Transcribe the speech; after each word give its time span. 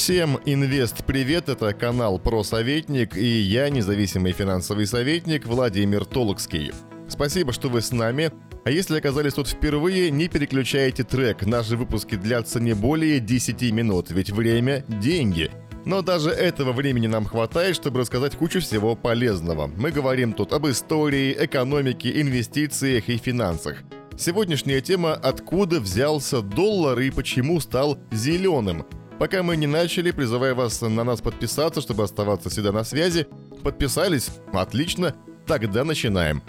Всем 0.00 0.40
инвест 0.46 1.04
привет, 1.04 1.50
это 1.50 1.74
канал 1.74 2.18
Про 2.18 2.42
Советник 2.42 3.18
и 3.18 3.22
я, 3.22 3.68
независимый 3.68 4.32
финансовый 4.32 4.86
советник 4.86 5.44
Владимир 5.44 6.06
Толокский. 6.06 6.72
Спасибо, 7.06 7.52
что 7.52 7.68
вы 7.68 7.82
с 7.82 7.92
нами. 7.92 8.32
А 8.64 8.70
если 8.70 8.96
оказались 8.96 9.34
тут 9.34 9.46
впервые, 9.46 10.10
не 10.10 10.28
переключайте 10.28 11.04
трек. 11.04 11.44
Наши 11.44 11.76
выпуски 11.76 12.14
длятся 12.14 12.60
не 12.60 12.74
более 12.74 13.20
10 13.20 13.60
минут, 13.72 14.10
ведь 14.10 14.30
время– 14.30 14.86
деньги. 14.88 15.50
Но 15.84 16.00
даже 16.00 16.30
этого 16.30 16.72
времени 16.72 17.06
нам 17.06 17.26
хватает, 17.26 17.76
чтобы 17.76 18.00
рассказать 18.00 18.36
кучу 18.36 18.60
всего 18.60 18.96
полезного. 18.96 19.66
Мы 19.66 19.90
говорим 19.90 20.32
тут 20.32 20.54
об 20.54 20.66
истории, 20.66 21.36
экономике, 21.38 22.22
инвестициях 22.22 23.10
и 23.10 23.18
финансах. 23.18 23.82
Сегодняшняя 24.16 24.80
тема 24.80 25.12
«Откуда 25.12 25.78
взялся 25.78 26.40
доллар 26.40 26.98
и 27.00 27.10
почему 27.10 27.60
стал 27.60 27.98
зеленым?». 28.10 28.86
Пока 29.20 29.42
мы 29.42 29.56
не 29.58 29.66
начали, 29.66 30.12
призываю 30.12 30.54
вас 30.54 30.80
на 30.80 31.04
нас 31.04 31.20
подписаться, 31.20 31.82
чтобы 31.82 32.04
оставаться 32.04 32.48
всегда 32.48 32.72
на 32.72 32.84
связи. 32.84 33.26
Подписались? 33.62 34.30
Отлично. 34.50 35.14
Тогда 35.46 35.84
начинаем. 35.84 36.42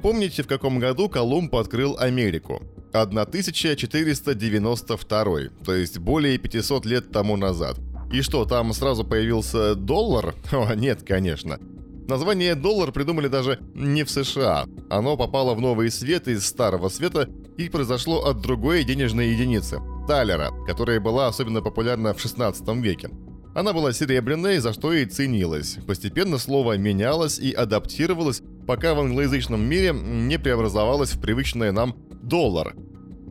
Помните, 0.00 0.44
в 0.44 0.46
каком 0.46 0.78
году 0.78 1.08
Колумб 1.08 1.52
открыл 1.56 1.96
Америку? 1.98 2.62
1492, 2.92 5.24
то 5.64 5.74
есть 5.74 5.98
более 5.98 6.38
500 6.38 6.86
лет 6.86 7.10
тому 7.10 7.36
назад. 7.36 7.80
И 8.12 8.22
что, 8.22 8.44
там 8.44 8.72
сразу 8.72 9.02
появился 9.02 9.74
доллар? 9.74 10.36
О, 10.52 10.72
нет, 10.76 11.02
конечно. 11.02 11.58
Название 12.06 12.54
«доллар» 12.54 12.92
придумали 12.92 13.26
даже 13.26 13.58
не 13.74 14.04
в 14.04 14.10
США. 14.10 14.66
Оно 14.88 15.16
попало 15.16 15.54
в 15.54 15.60
новый 15.60 15.90
свет 15.90 16.28
из 16.28 16.46
старого 16.46 16.88
света 16.88 17.28
и 17.56 17.68
произошло 17.68 18.24
от 18.24 18.40
другой 18.40 18.84
денежной 18.84 19.30
единицы– 19.30 19.80
талера, 20.08 20.50
которая 20.66 21.00
была 21.00 21.28
особенно 21.28 21.60
популярна 21.60 22.14
в 22.14 22.20
16 22.20 22.68
веке. 22.76 23.10
Она 23.54 23.72
была 23.72 23.92
серебряной, 23.92 24.58
за 24.58 24.72
что 24.72 24.92
и 24.92 25.06
ценилась. 25.06 25.78
Постепенно 25.86 26.38
слово 26.38 26.76
менялось 26.76 27.38
и 27.38 27.52
адаптировалось, 27.52 28.42
пока 28.66 28.94
в 28.94 29.00
англоязычном 29.00 29.60
мире 29.60 29.92
не 29.92 30.38
преобразовалось 30.38 31.12
в 31.12 31.20
привычное 31.20 31.72
нам 31.72 31.96
«доллар». 32.22 32.74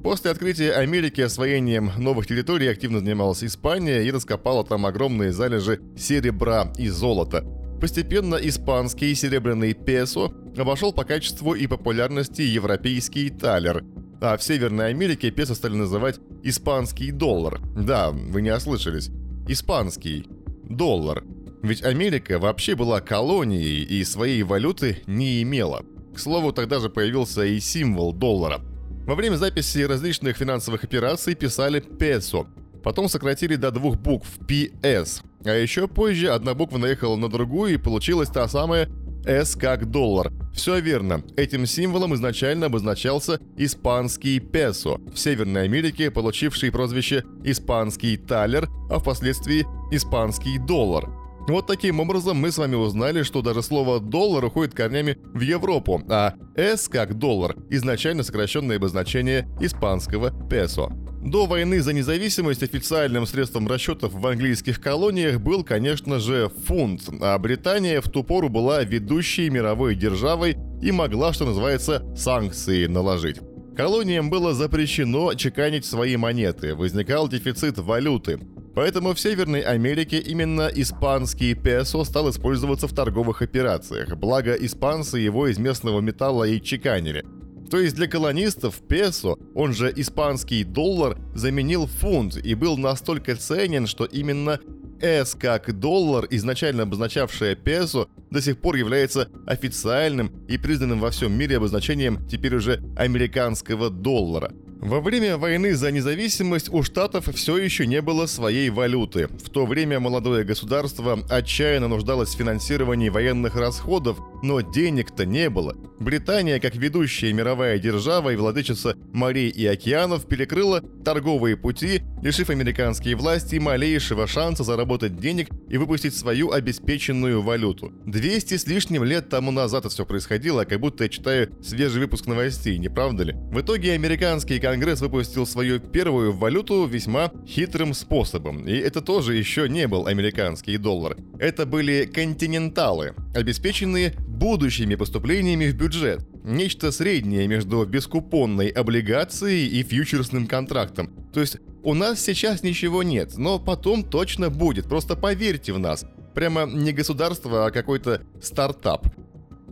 После 0.03 0.31
открытия 0.31 0.71
Америки 0.73 1.21
освоением 1.21 1.91
новых 1.97 2.27
территорий 2.27 2.67
активно 2.67 2.99
занималась 2.99 3.43
Испания 3.43 4.03
и 4.03 4.11
раскопала 4.11 4.63
там 4.63 4.85
огромные 4.85 5.31
залежи 5.31 5.79
серебра 5.97 6.71
и 6.77 6.89
золота– 6.89 7.43
Постепенно 7.79 8.35
испанский 8.35 9.13
серебряный 9.15 9.73
песо 9.73 10.31
обошел 10.59 10.93
по 10.93 11.03
качеству 11.03 11.53
и 11.53 11.67
популярности 11.67 12.41
европейский 12.41 13.29
талер, 13.29 13.83
а 14.21 14.37
в 14.37 14.43
Северной 14.43 14.89
Америке 14.89 15.31
песо 15.31 15.55
стали 15.55 15.75
называть 15.75 16.19
испанский 16.43 17.11
доллар. 17.11 17.59
Да, 17.75 18.11
вы 18.11 18.41
не 18.41 18.53
ослышались. 18.53 19.09
Испанский 19.47 20.25
доллар. 20.63 21.23
Ведь 21.61 21.83
Америка 21.83 22.39
вообще 22.39 22.75
была 22.75 23.01
колонией 23.01 23.83
и 23.83 24.03
своей 24.03 24.43
валюты 24.43 25.01
не 25.07 25.41
имела. 25.41 25.83
К 26.13 26.19
слову, 26.19 26.53
тогда 26.53 26.79
же 26.79 26.89
появился 26.89 27.43
и 27.43 27.59
символ 27.59 28.13
доллара. 28.13 28.61
Во 29.05 29.15
время 29.15 29.35
записи 29.35 29.79
различных 29.79 30.37
финансовых 30.37 30.83
операций 30.83 31.35
писали 31.35 31.79
песо, 31.79 32.47
потом 32.83 33.09
сократили 33.09 33.55
до 33.55 33.71
двух 33.71 33.97
букв 33.97 34.27
PS. 34.47 35.21
А 35.43 35.51
еще 35.51 35.87
позже 35.87 36.29
одна 36.29 36.53
буква 36.53 36.77
наехала 36.77 37.15
на 37.15 37.29
другую 37.29 37.73
и 37.73 37.77
получилась 37.77 38.29
та 38.29 38.47
самая 38.47 38.89
S 39.25 39.55
как 39.55 39.89
доллар. 39.89 40.31
Все 40.53 40.79
верно. 40.79 41.23
Этим 41.35 41.65
символом 41.65 42.13
изначально 42.15 42.67
обозначался 42.67 43.39
испанский 43.57 44.39
песо, 44.39 44.99
в 45.13 45.17
Северной 45.17 45.63
Америке 45.63 46.11
получивший 46.11 46.71
прозвище 46.71 47.23
испанский 47.43 48.17
талер, 48.17 48.69
а 48.89 48.99
впоследствии 48.99 49.65
испанский 49.91 50.57
доллар. 50.59 51.09
Вот 51.47 51.67
таким 51.67 51.99
образом 51.99 52.37
мы 52.37 52.51
с 52.51 52.57
вами 52.57 52.75
узнали, 52.75 53.21
что 53.21 53.43
даже 53.43 53.61
слово 53.61 53.99
«доллар» 53.99 54.45
уходит 54.45 54.73
корнями 54.73 55.17
в 55.33 55.41
Европу, 55.41 56.01
а 56.09 56.33
«с» 56.55 56.87
как 56.87 57.19
«доллар»– 57.19 57.55
изначально 57.69 58.23
сокращенное 58.23 58.77
обозначение 58.77 59.47
испанского 59.61 60.31
«песо». 60.49 60.89
До 61.25 61.47
войны 61.47 61.81
за 61.81 61.91
независимость 61.91 62.61
официальным 62.61 63.25
средством 63.25 63.67
расчетов 63.67 64.13
в 64.13 64.27
английских 64.27 64.79
колониях 64.79 65.41
был, 65.41 65.63
конечно 65.63 66.19
же, 66.19 66.51
фунт, 66.67 67.01
а 67.19 67.35
Британия 67.39 67.99
в 67.99 68.09
ту 68.11 68.23
пору 68.23 68.47
была 68.47 68.83
ведущей 68.83 69.49
мировой 69.49 69.95
державой 69.95 70.55
и 70.83 70.91
могла, 70.91 71.33
что 71.33 71.45
называется, 71.45 72.05
санкции 72.15 72.85
наложить. 72.85 73.37
Колониям 73.75 74.29
было 74.29 74.53
запрещено 74.53 75.33
чеканить 75.33 75.85
свои 75.85 76.15
монеты, 76.15 76.75
возникал 76.75 77.27
дефицит 77.27 77.79
валюты. 77.79 78.39
Поэтому 78.75 79.15
в 79.15 79.19
Северной 79.19 79.61
Америке 79.61 80.19
именно 80.19 80.69
испанский 80.75 81.55
песо 81.55 82.03
стал 82.03 82.29
использоваться 82.29 82.87
в 82.87 82.93
торговых 82.93 83.41
операциях, 83.41 84.15
благо 84.15 84.53
испанцы 84.53 85.17
его 85.17 85.47
из 85.47 85.57
местного 85.57 86.01
металла 86.01 86.43
и 86.43 86.61
чеканили. 86.61 87.25
То 87.69 87.79
есть 87.79 87.95
для 87.95 88.07
колонистов 88.07 88.75
песо, 88.87 89.37
он 89.53 89.73
же 89.73 89.91
испанский 89.95 90.63
доллар, 90.63 91.17
заменил 91.33 91.87
фунт 91.87 92.37
и 92.37 92.53
был 92.53 92.77
настолько 92.77 93.35
ценен, 93.35 93.87
что 93.87 94.05
именно 94.05 94.59
S 95.01 95.35
как 95.35 95.77
доллар, 95.79 96.27
изначально 96.29 96.83
обозначавшее 96.83 97.55
песо, 97.55 98.07
до 98.31 98.41
сих 98.41 98.59
пор 98.59 98.75
является 98.75 99.29
официальным 99.45 100.31
и 100.47 100.57
признанным 100.57 100.99
во 100.99 101.11
всем 101.11 101.33
мире 101.33 101.57
обозначением 101.57 102.25
теперь 102.27 102.55
уже 102.55 102.81
американского 102.97 103.89
доллара– 103.89 104.53
во 104.85 105.01
время 105.01 105.37
войны 105.37 105.73
за 105.73 105.91
независимость 105.91 106.71
у 106.71 106.83
Штатов 106.83 107.27
все 107.33 107.57
еще 107.57 107.87
не 107.87 108.03
было 108.03 108.27
своей 108.27 108.69
валюты. 108.69 109.27
В 109.27 109.49
то 109.49 109.65
время 109.65 109.99
молодое 109.99 110.43
государство 110.43 111.19
отчаянно 111.27 111.87
нуждалось 111.87 112.35
в 112.35 112.37
финансировании 112.37 113.09
военных 113.09 113.55
расходов, 113.55 114.19
но 114.45 114.61
денег-то 114.61 115.25
не 115.25 115.49
было. 115.49 115.75
Британия, 115.99 116.59
как 116.59 116.75
ведущая 116.75 117.33
мировая 117.33 117.79
держава 117.79 118.31
и 118.31 118.35
владычица 118.35 118.95
морей 119.11 119.49
и 119.49 119.65
океанов, 119.65 120.27
перекрыла 120.27 120.81
торговые 121.03 121.57
пути, 121.57 122.01
лишив 122.21 122.49
американские 122.49 123.15
власти 123.15 123.55
малейшего 123.55 124.27
шанса 124.27 124.63
заработать 124.63 125.17
денег 125.17 125.49
и 125.69 125.77
выпустить 125.77 126.15
свою 126.15 126.51
обеспеченную 126.51 127.41
валюту. 127.41 127.91
200 128.05 128.57
с 128.57 128.67
лишним 128.67 129.03
лет 129.03 129.29
тому 129.29 129.51
назад 129.51 129.85
это 129.85 129.93
все 129.93 130.05
происходило, 130.05 130.63
как 130.65 130.79
будто 130.79 131.03
я 131.05 131.09
читаю 131.09 131.49
свежий 131.63 132.01
выпуск 132.01 132.27
новостей, 132.27 132.77
не 132.77 132.89
правда 132.89 133.23
ли? 133.23 133.33
В 133.51 133.61
итоге 133.61 133.93
американский 133.93 134.59
Конгресс 134.59 135.01
выпустил 135.01 135.47
свою 135.47 135.79
первую 135.79 136.33
валюту 136.33 136.85
весьма 136.85 137.31
хитрым 137.47 137.93
способом. 137.93 138.67
И 138.67 138.75
это 138.75 139.01
тоже 139.01 139.35
еще 139.35 139.67
не 139.69 139.87
был 139.87 140.07
американский 140.07 140.77
доллар. 140.77 141.17
Это 141.39 141.65
были 141.65 142.05
континенталы, 142.05 143.13
обеспеченные 143.33 144.13
будущими 144.37 144.95
поступлениями 144.95 145.67
в 145.67 145.75
бюджет. 145.75 146.27
Нечто 146.43 146.91
среднее 146.91 147.47
между 147.47 147.85
бескупонной 147.85 148.67
облигацией 148.69 149.67
и 149.67 149.83
фьючерсным 149.83 150.47
контрактом. 150.47 151.09
То 151.33 151.39
есть 151.39 151.57
у 151.83 151.93
нас 151.93 152.19
сейчас 152.19 152.63
ничего 152.63 153.03
нет, 153.03 153.37
но 153.37 153.59
потом 153.59 154.03
точно 154.03 154.49
будет, 154.49 154.87
просто 154.87 155.15
поверьте 155.15 155.73
в 155.73 155.79
нас. 155.79 156.05
Прямо 156.33 156.65
не 156.65 156.91
государство, 156.91 157.65
а 157.65 157.71
какой-то 157.71 158.21
стартап. 158.41 159.07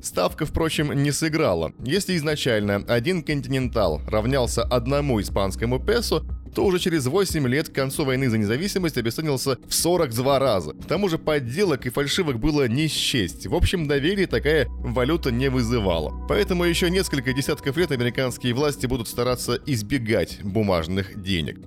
Ставка, 0.01 0.45
впрочем, 0.45 0.91
не 1.01 1.11
сыграла. 1.11 1.71
Если 1.83 2.17
изначально 2.17 2.83
один 2.87 3.23
континентал 3.23 4.01
равнялся 4.07 4.63
одному 4.63 5.21
испанскому 5.21 5.79
песо, 5.79 6.25
то 6.53 6.65
уже 6.65 6.79
через 6.79 7.05
8 7.05 7.47
лет 7.47 7.69
к 7.69 7.73
концу 7.73 8.05
войны 8.05 8.29
за 8.29 8.37
независимость 8.37 8.97
обесценился 8.97 9.57
в 9.67 9.73
42 9.73 10.39
раза. 10.39 10.73
К 10.73 10.85
тому 10.85 11.09
же 11.09 11.17
подделок 11.17 11.85
и 11.85 11.89
фальшивок 11.89 12.39
было 12.39 12.67
не 12.67 12.87
счесть. 12.87 13.47
В 13.47 13.55
общем, 13.55 13.87
доверие 13.87 14.27
такая 14.27 14.67
валюта 14.69 15.31
не 15.31 15.49
вызывала. 15.49 16.25
Поэтому 16.27 16.63
еще 16.63 16.89
несколько 16.89 17.33
десятков 17.33 17.77
лет 17.77 17.91
американские 17.91 18.53
власти 18.53 18.85
будут 18.85 19.07
стараться 19.07 19.59
избегать 19.65 20.39
бумажных 20.43 21.21
денег. 21.21 21.59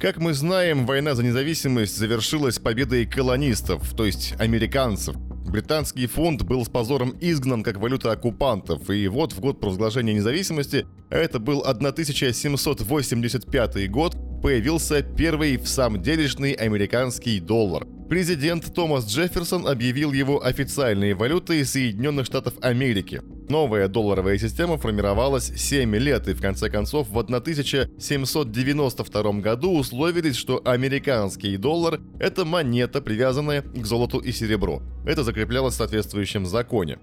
Как 0.00 0.18
мы 0.18 0.32
знаем, 0.32 0.86
война 0.86 1.16
за 1.16 1.24
независимость 1.24 1.96
завершилась 1.96 2.60
победой 2.60 3.04
колонистов, 3.04 3.92
то 3.94 4.06
есть 4.06 4.34
американцев, 4.38 5.16
Британский 5.48 6.06
фунт 6.06 6.42
был 6.42 6.64
с 6.64 6.68
позором 6.68 7.16
изгнан 7.20 7.62
как 7.62 7.78
валюта 7.78 8.12
оккупантов, 8.12 8.90
и 8.90 9.08
вот 9.08 9.32
в 9.32 9.40
год 9.40 9.60
провозглашения 9.60 10.12
независимости, 10.12 10.84
а 11.08 11.16
это 11.16 11.38
был 11.38 11.62
1785 11.64 13.90
год, 13.90 14.14
появился 14.40 15.02
первый 15.02 15.56
в 15.56 15.68
самом 15.68 16.02
делешный 16.02 16.52
американский 16.52 17.40
доллар– 17.40 17.86
Президент 18.08 18.74
Томас 18.74 19.06
Джефферсон 19.06 19.68
объявил 19.68 20.14
его 20.14 20.42
официальной 20.42 21.12
валютой 21.12 21.62
Соединенных 21.66 22.24
Штатов 22.24 22.54
Америки. 22.62 23.20
Новая 23.50 23.86
долларовая 23.86 24.38
система 24.38 24.78
формировалась 24.78 25.52
7 25.54 25.94
лет, 25.96 26.26
и 26.26 26.32
в 26.32 26.40
конце 26.40 26.70
концов 26.70 27.10
в 27.10 27.18
1792 27.18 29.32
году 29.40 29.76
условились, 29.76 30.36
что 30.36 30.62
американский 30.64 31.58
доллар– 31.58 32.00
это 32.18 32.46
монета, 32.46 33.02
привязанная 33.02 33.60
к 33.60 33.84
золоту 33.84 34.20
и 34.20 34.32
серебру. 34.32 34.80
Это 35.06 35.22
закреплялось 35.22 35.74
в 35.74 35.76
соответствующем 35.76 36.46
законе. 36.46 36.98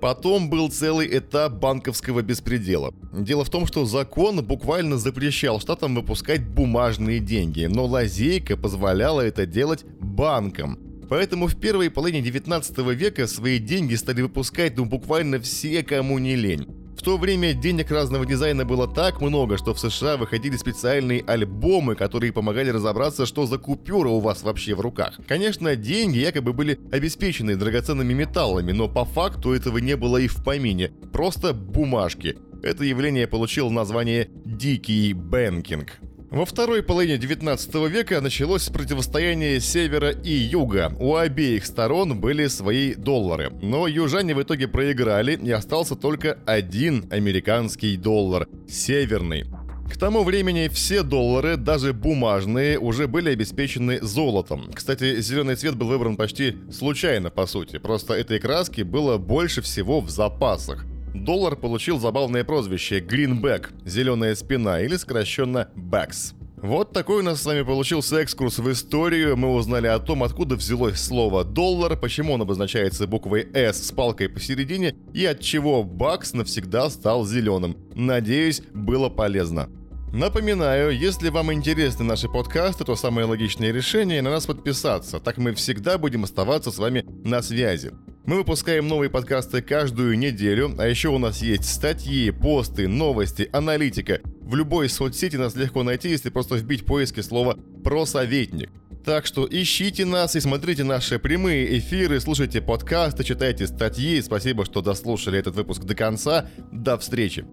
Потом 0.00 0.50
был 0.50 0.70
целый 0.70 1.08
этап 1.18 1.54
банковского 1.54 2.22
беспредела. 2.22 2.94
Дело 3.12 3.44
в 3.44 3.50
том, 3.50 3.66
что 3.66 3.86
закон 3.86 4.44
буквально 4.44 4.98
запрещал 4.98 5.60
штатам 5.60 5.94
выпускать 5.94 6.46
бумажные 6.46 7.20
деньги, 7.20 7.64
но 7.64 7.86
лазейка 7.86 8.56
позволяла 8.56 9.22
это 9.22 9.46
делать 9.46 9.84
банкам. 10.00 10.78
Поэтому 11.08 11.46
в 11.46 11.56
первой 11.56 11.90
половине 11.90 12.20
19 12.20 12.78
века 12.94 13.26
свои 13.26 13.58
деньги 13.58 13.94
стали 13.94 14.22
выпускать 14.22 14.76
ну 14.76 14.84
буквально 14.84 15.40
все, 15.40 15.82
кому 15.82 16.18
не 16.18 16.36
лень. 16.36 16.66
То 17.06 17.18
время 17.18 17.52
денег 17.52 17.92
разного 17.92 18.26
дизайна 18.26 18.64
было 18.64 18.88
так 18.88 19.20
много, 19.20 19.58
что 19.58 19.74
в 19.74 19.78
США 19.78 20.16
выходили 20.16 20.56
специальные 20.56 21.22
альбомы, 21.24 21.94
которые 21.94 22.32
помогали 22.32 22.70
разобраться, 22.70 23.26
что 23.26 23.46
за 23.46 23.58
купюра 23.58 24.08
у 24.08 24.18
вас 24.18 24.42
вообще 24.42 24.74
в 24.74 24.80
руках. 24.80 25.20
Конечно, 25.28 25.76
деньги 25.76 26.18
якобы 26.18 26.52
были 26.52 26.80
обеспечены 26.90 27.54
драгоценными 27.54 28.12
металлами, 28.12 28.72
но 28.72 28.88
по 28.88 29.04
факту 29.04 29.52
этого 29.52 29.78
не 29.78 29.94
было 29.94 30.16
и 30.16 30.26
в 30.26 30.42
помине. 30.42 30.90
Просто 31.12 31.54
бумажки. 31.54 32.38
Это 32.64 32.82
явление 32.82 33.28
получило 33.28 33.70
название 33.70 34.28
«дикий 34.44 35.12
banking». 35.12 36.00
Во 36.30 36.44
второй 36.44 36.82
половине 36.82 37.18
19 37.18 37.74
века 37.88 38.20
началось 38.20 38.68
противостояние 38.68 39.60
севера 39.60 40.10
и 40.10 40.32
юга. 40.32 40.92
У 40.98 41.14
обеих 41.14 41.64
сторон 41.64 42.20
были 42.20 42.48
свои 42.48 42.94
доллары. 42.94 43.52
Но 43.62 43.86
южане 43.86 44.34
в 44.34 44.42
итоге 44.42 44.66
проиграли, 44.66 45.36
и 45.36 45.50
остался 45.52 45.94
только 45.94 46.38
один 46.44 47.06
американский 47.12 47.96
доллар– 47.96 48.48
северный. 48.68 49.44
К 49.88 49.96
тому 49.96 50.24
времени 50.24 50.66
все 50.66 51.04
доллары, 51.04 51.56
даже 51.56 51.92
бумажные, 51.92 52.76
уже 52.80 53.06
были 53.06 53.30
обеспечены 53.30 54.00
золотом. 54.02 54.72
Кстати, 54.74 55.20
зеленый 55.20 55.54
цвет 55.54 55.76
был 55.76 55.86
выбран 55.86 56.16
почти 56.16 56.56
случайно, 56.72 57.30
по 57.30 57.46
сути. 57.46 57.78
Просто 57.78 58.14
этой 58.14 58.40
краски 58.40 58.82
было 58.82 59.16
больше 59.16 59.62
всего 59.62 60.00
в 60.00 60.10
запасах 60.10 60.84
доллар 61.24 61.56
получил 61.56 61.98
забавное 61.98 62.44
прозвище 62.44 63.00
Greenback– 63.00 63.68
«зеленая 63.84 64.34
спина» 64.34 64.80
или 64.80 64.96
сокращенно 64.96 65.68
BAX. 65.74 66.34
Вот 66.56 66.92
такой 66.92 67.20
у 67.20 67.22
нас 67.22 67.42
с 67.42 67.44
вами 67.44 67.62
получился 67.62 68.16
экскурс 68.16 68.58
в 68.58 68.72
историю. 68.72 69.36
Мы 69.36 69.52
узнали 69.52 69.86
о 69.88 69.98
том, 69.98 70.22
откуда 70.22 70.56
взялось 70.56 70.98
слово 70.98 71.44
«доллар», 71.44 71.98
почему 71.98 72.32
он 72.32 72.42
обозначается 72.42 73.06
буквой 73.06 73.46
«С» 73.52 73.88
с 73.88 73.92
палкой 73.92 74.30
посередине 74.30 74.96
и 75.12 75.24
от 75.26 75.40
чего 75.40 75.84
бакс 75.84 76.32
навсегда 76.32 76.88
стал 76.88 77.26
зеленым. 77.26 77.76
Надеюсь, 77.94 78.62
было 78.72 79.10
полезно. 79.10 79.68
Напоминаю, 80.12 80.96
если 80.96 81.28
вам 81.28 81.52
интересны 81.52 82.04
наши 82.04 82.26
подкасты, 82.26 82.84
то 82.84 82.96
самое 82.96 83.26
логичное 83.26 83.70
решение 83.70 84.22
на 84.22 84.30
нас 84.30 84.46
подписаться. 84.46 85.20
Так 85.20 85.36
мы 85.36 85.52
всегда 85.52 85.98
будем 85.98 86.24
оставаться 86.24 86.70
с 86.70 86.78
вами 86.78 87.04
на 87.22 87.42
связи. 87.42 87.92
Мы 88.26 88.38
выпускаем 88.38 88.88
новые 88.88 89.08
подкасты 89.08 89.62
каждую 89.62 90.18
неделю, 90.18 90.74
а 90.78 90.88
еще 90.88 91.10
у 91.10 91.18
нас 91.18 91.42
есть 91.42 91.72
статьи, 91.72 92.32
посты, 92.32 92.88
новости, 92.88 93.48
аналитика. 93.52 94.20
В 94.40 94.56
любой 94.56 94.88
соцсети 94.88 95.36
нас 95.36 95.54
легко 95.54 95.84
найти, 95.84 96.08
если 96.08 96.30
просто 96.30 96.56
вбить 96.56 96.82
в 96.82 96.86
поиске 96.86 97.22
слово 97.22 97.56
«просоветник». 97.84 98.70
Так 99.04 99.26
что 99.26 99.46
ищите 99.48 100.04
нас 100.04 100.34
и 100.34 100.40
смотрите 100.40 100.82
наши 100.82 101.20
прямые 101.20 101.78
эфиры, 101.78 102.18
слушайте 102.18 102.60
подкасты, 102.60 103.22
читайте 103.22 103.68
статьи. 103.68 104.20
Спасибо, 104.20 104.64
что 104.64 104.82
дослушали 104.82 105.38
этот 105.38 105.54
выпуск 105.54 105.84
до 105.84 105.94
конца. 105.94 106.50
До 106.72 106.98
встречи! 106.98 107.46